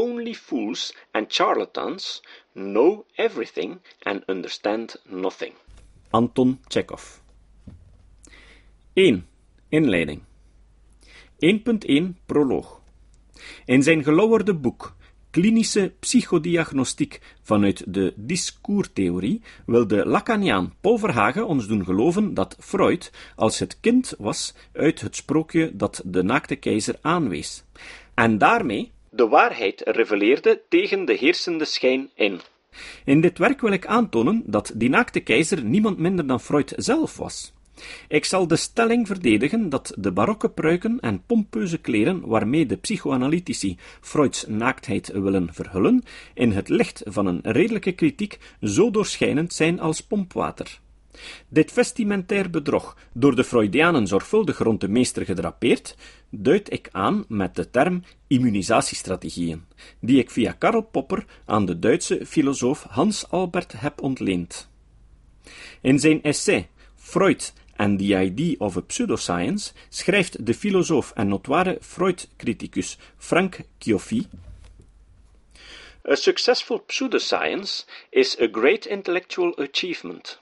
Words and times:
only 0.00 0.34
fools 0.34 0.94
and 1.12 1.32
charlatans 1.32 2.22
know 2.52 3.04
everything 3.16 3.80
and 4.02 4.22
understand 4.28 4.96
nothing. 5.04 5.52
Anton 6.10 6.58
Chekhov 6.68 7.20
1. 8.94 9.22
Inleiding 9.68 10.22
1.1 11.38 12.14
Proloog 12.26 12.80
In 13.64 13.82
zijn 13.82 14.04
gelauwerde 14.04 14.54
boek 14.54 14.94
Klinische 15.30 15.92
psychodiagnostiek 16.00 17.20
vanuit 17.42 17.94
de 17.94 18.12
discourtheorie 18.16 19.42
wil 19.66 19.86
de 19.86 20.06
Lacaniaan 20.06 20.74
Paul 20.80 20.98
Verhagen 20.98 21.46
ons 21.46 21.66
doen 21.66 21.84
geloven 21.84 22.34
dat 22.34 22.56
Freud 22.58 23.12
als 23.36 23.58
het 23.58 23.80
kind 23.80 24.14
was 24.18 24.54
uit 24.72 25.00
het 25.00 25.16
sprookje 25.16 25.76
dat 25.76 26.02
de 26.04 26.22
naakte 26.22 26.56
keizer 26.56 26.98
aanwees, 27.00 27.64
en 28.14 28.38
daarmee 28.38 28.92
de 29.10 29.28
waarheid 29.28 29.82
reveleerde 29.84 30.62
tegen 30.68 31.04
de 31.04 31.12
heersende 31.12 31.64
schijn 31.64 32.10
in. 32.14 32.40
In 33.04 33.20
dit 33.20 33.38
werk 33.38 33.60
wil 33.60 33.72
ik 33.72 33.86
aantonen 33.86 34.42
dat 34.46 34.72
die 34.74 34.88
naakte 34.88 35.20
keizer 35.20 35.64
niemand 35.64 35.98
minder 35.98 36.26
dan 36.26 36.40
Freud 36.40 36.72
zelf 36.76 37.16
was. 37.16 37.52
Ik 38.08 38.24
zal 38.24 38.46
de 38.46 38.56
stelling 38.56 39.06
verdedigen 39.06 39.68
dat 39.68 39.92
de 39.98 40.12
barokke 40.12 40.50
pruiken 40.50 41.00
en 41.00 41.22
pompeuze 41.26 41.78
kleren 41.78 42.26
waarmee 42.26 42.66
de 42.66 42.76
psychoanalytici 42.76 43.78
Freuds 44.00 44.46
naaktheid 44.46 45.08
willen 45.12 45.54
verhullen, 45.54 46.02
in 46.34 46.52
het 46.52 46.68
licht 46.68 47.02
van 47.04 47.26
een 47.26 47.40
redelijke 47.42 47.92
kritiek 47.92 48.38
zo 48.62 48.90
doorschijnend 48.90 49.52
zijn 49.52 49.80
als 49.80 50.02
pompwater. 50.02 50.80
Dit 51.48 51.72
vestimentair 51.72 52.50
bedrog, 52.50 52.96
door 53.12 53.36
de 53.36 53.44
Freudianen 53.44 54.06
zorgvuldig 54.06 54.58
rond 54.58 54.80
de 54.80 54.88
meester 54.88 55.24
gedrapeerd, 55.24 55.96
duid 56.30 56.72
ik 56.72 56.88
aan 56.92 57.24
met 57.28 57.56
de 57.56 57.70
term 57.70 58.02
immunisatiestrategieën, 58.26 59.64
die 60.00 60.18
ik 60.18 60.30
via 60.30 60.52
Karl 60.52 60.82
Popper 60.82 61.24
aan 61.44 61.66
de 61.66 61.78
Duitse 61.78 62.26
filosoof 62.26 62.82
Hans 62.88 63.30
Albert 63.30 63.72
heb 63.76 64.02
ontleend. 64.02 64.68
In 65.80 65.98
zijn 65.98 66.22
essay 66.22 66.68
Freud 66.96 67.52
and 67.76 67.98
the 67.98 68.22
Idea 68.22 68.54
of 68.58 68.76
a 68.76 68.80
Pseudoscience 68.80 69.72
schrijft 69.88 70.46
de 70.46 70.54
filosoof 70.54 71.12
en 71.14 71.28
notoire 71.28 71.78
Freud-criticus 71.80 72.98
Frank 73.16 73.60
Chioffi 73.78 74.26
A 76.08 76.16
successful 76.16 76.78
pseudoscience 76.78 77.84
is 78.10 78.34
a 78.40 78.48
great 78.48 78.86
intellectual 78.86 79.54
achievement. 79.58 80.38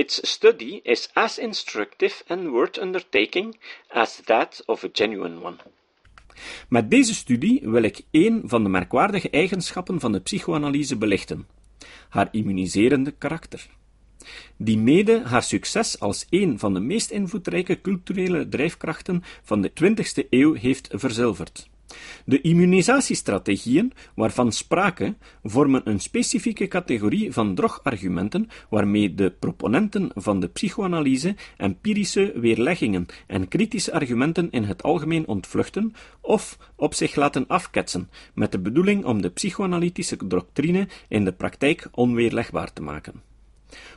Its 0.00 0.20
study 0.22 0.80
is 0.82 1.08
as 1.12 1.38
instructive 1.38 2.14
and 2.26 2.50
worth 2.50 2.78
undertaking 2.78 3.58
as 3.88 4.20
that 4.24 4.62
of 4.66 4.84
a 4.84 4.88
genuine 4.92 5.42
one. 5.42 5.56
Met 6.68 6.90
deze 6.90 7.14
studie 7.14 7.60
wil 7.62 7.82
ik 7.82 8.00
een 8.10 8.42
van 8.44 8.62
de 8.62 8.68
merkwaardige 8.68 9.30
eigenschappen 9.30 10.00
van 10.00 10.12
de 10.12 10.20
psychoanalyse 10.20 10.96
belichten: 10.96 11.46
haar 12.08 12.28
immuniserende 12.30 13.10
karakter 13.10 13.66
die 14.56 14.78
mede 14.78 15.22
haar 15.24 15.42
succes 15.42 16.00
als 16.00 16.26
een 16.30 16.58
van 16.58 16.74
de 16.74 16.80
meest 16.80 17.10
invloedrijke 17.10 17.80
culturele 17.80 18.48
drijfkrachten 18.48 19.22
van 19.42 19.60
de 19.60 19.70
20e 19.70 20.28
eeuw 20.30 20.54
heeft 20.54 20.88
verzilverd. 20.92 21.68
De 22.24 22.40
immunisatiestrategieën, 22.40 23.92
waarvan 24.14 24.52
sprake, 24.52 25.14
vormen 25.42 25.80
een 25.84 26.00
specifieke 26.00 26.68
categorie 26.68 27.32
van 27.32 27.54
drogargumenten 27.54 28.48
waarmee 28.68 29.14
de 29.14 29.30
proponenten 29.30 30.10
van 30.14 30.40
de 30.40 30.48
psychoanalyse 30.48 31.34
empirische 31.56 32.32
weerleggingen 32.34 33.06
en 33.26 33.48
kritische 33.48 33.92
argumenten 33.92 34.50
in 34.50 34.64
het 34.64 34.82
algemeen 34.82 35.26
ontvluchten 35.26 35.94
of 36.20 36.58
op 36.76 36.94
zich 36.94 37.14
laten 37.14 37.46
afketsen, 37.46 38.10
met 38.34 38.52
de 38.52 38.58
bedoeling 38.58 39.04
om 39.04 39.22
de 39.22 39.30
psychoanalytische 39.30 40.26
doctrine 40.26 40.88
in 41.08 41.24
de 41.24 41.32
praktijk 41.32 41.88
onweerlegbaar 41.92 42.72
te 42.72 42.82
maken. 42.82 43.29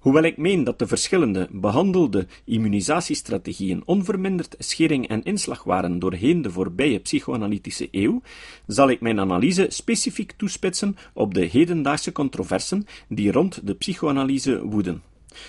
Hoewel 0.00 0.22
ik 0.22 0.36
meen 0.36 0.64
dat 0.64 0.78
de 0.78 0.86
verschillende 0.86 1.48
behandelde 1.50 2.26
immunisatiestrategieën 2.44 3.82
onverminderd 3.84 4.54
schering 4.58 5.08
en 5.08 5.22
inslag 5.22 5.64
waren 5.64 5.98
doorheen 5.98 6.42
de 6.42 6.50
voorbije 6.50 6.98
psychoanalytische 6.98 7.88
eeuw, 7.90 8.22
zal 8.66 8.88
ik 8.88 9.00
mijn 9.00 9.20
analyse 9.20 9.66
specifiek 9.68 10.32
toespitsen 10.32 10.96
op 11.14 11.34
de 11.34 11.44
hedendaagse 11.44 12.12
controversen 12.12 12.86
die 13.08 13.32
rond 13.32 13.66
de 13.66 13.74
psychoanalyse 13.74 14.64
woeden. 14.64 15.02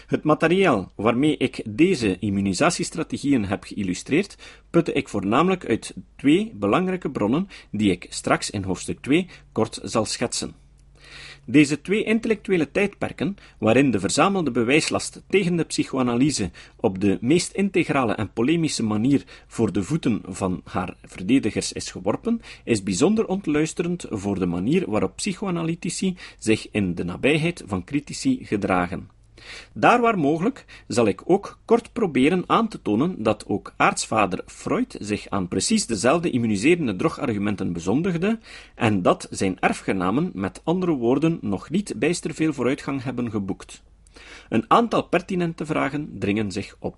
Het 0.08 0.24
materiaal 0.24 0.92
waarmee 0.96 1.38
ik 1.38 1.62
deze 1.70 2.18
immunisatiestrategieën 2.20 3.46
heb 3.46 3.64
geïllustreerd, 3.64 4.38
putte 4.70 4.94
ik 4.94 5.10
voornamelijk 5.10 5.66
uit 5.66 5.94
twee 6.16 6.52
belangrijke 6.56 7.12
bronnen 7.12 7.48
die 7.72 7.92
ik 7.92 8.06
straks 8.10 8.50
in 8.50 8.64
hoofdstuk 8.64 9.00
2 9.02 9.28
kort 9.52 9.80
zal 9.84 10.06
schetsen. 10.06 10.59
Deze 11.46 11.82
twee 11.82 12.04
intellectuele 12.04 12.72
tijdperken, 12.72 13.38
waarin 13.58 13.92
de 13.92 14.00
verzamelde 14.00 14.52
bewijslast 14.52 15.22
tegen 15.28 15.56
de 15.56 15.64
psychoanalyse 15.64 16.52
op 16.76 17.02
de 17.02 17.18
meest 17.22 17.52
integrale 17.54 18.14
en 18.14 18.34
polemische 18.34 18.84
manier 18.84 19.24
voor 19.48 19.72
de 19.72 19.84
voeten 19.84 20.22
van 20.28 20.62
haar 20.64 20.96
verdedigers 21.04 21.74
is 21.74 21.92
geworpen, 21.92 22.42
is 22.64 22.84
bijzonder 22.84 23.28
ontluisterend 23.28 24.06
voor 24.10 24.40
de 24.40 24.46
manier 24.46 24.90
waarop 24.90 25.16
psychoanalytici 25.16 26.18
zich 26.38 26.72
in 26.72 26.96
de 26.96 27.04
nabijheid 27.04 27.64
van 27.66 27.84
critici 27.84 28.40
gedragen. 28.42 29.19
Daar 29.74 30.02
waar 30.02 30.18
mogelijk 30.18 30.66
zal 30.88 31.08
ik 31.08 31.22
ook 31.26 31.60
kort 31.66 31.94
proberen 31.94 32.44
aan 32.48 32.68
te 32.68 32.82
tonen 32.82 33.24
dat 33.24 33.46
ook 33.48 33.74
aartsvader 33.78 34.42
Freud 34.46 34.96
zich 35.00 35.30
aan 35.30 35.48
precies 35.48 35.86
dezelfde 35.86 36.30
immuniserende 36.30 36.96
drogargumenten 36.96 37.74
bezondigde 37.74 38.40
en 38.76 39.02
dat 39.02 39.28
zijn 39.30 39.60
erfgenamen 39.60 40.32
met 40.34 40.62
andere 40.64 40.92
woorden 40.92 41.38
nog 41.42 41.70
niet 41.70 41.94
bijster 41.98 42.34
veel 42.34 42.54
vooruitgang 42.54 43.04
hebben 43.04 43.32
geboekt. 43.32 43.84
Een 44.50 44.66
aantal 44.68 45.04
pertinente 45.04 45.66
vragen 45.66 46.20
dringen 46.20 46.52
zich 46.52 46.76
op. 46.80 46.98